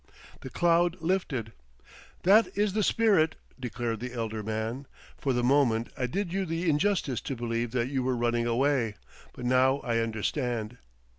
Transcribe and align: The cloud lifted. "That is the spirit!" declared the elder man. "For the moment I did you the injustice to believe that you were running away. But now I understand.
The 0.39 0.49
cloud 0.49 0.99
lifted. 0.99 1.51
"That 2.23 2.47
is 2.57 2.73
the 2.73 2.81
spirit!" 2.81 3.35
declared 3.59 3.99
the 3.99 4.13
elder 4.13 4.41
man. 4.41 4.87
"For 5.15 5.31
the 5.31 5.43
moment 5.43 5.89
I 5.95 6.07
did 6.07 6.33
you 6.33 6.43
the 6.43 6.67
injustice 6.67 7.21
to 7.21 7.35
believe 7.35 7.69
that 7.73 7.89
you 7.89 8.01
were 8.01 8.15
running 8.17 8.47
away. 8.47 8.95
But 9.33 9.45
now 9.45 9.77
I 9.81 9.99
understand. 9.99 10.79